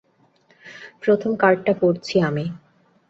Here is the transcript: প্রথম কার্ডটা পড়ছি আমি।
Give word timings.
প্রথম 1.01 1.31
কার্ডটা 1.35 1.73
পড়ছি 1.81 2.15
আমি। 2.21 2.45